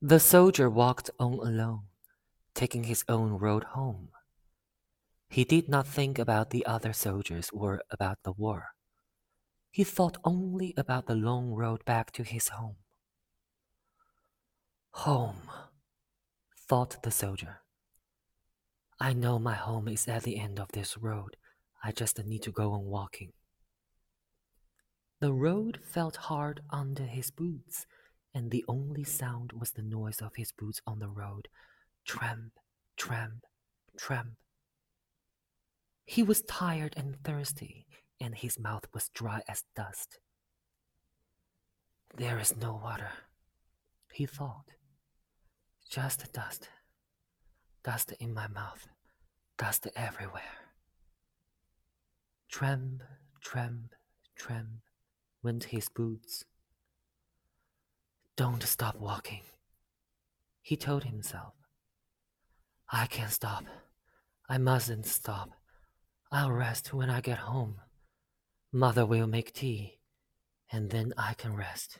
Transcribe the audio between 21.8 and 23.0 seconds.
I just need to go on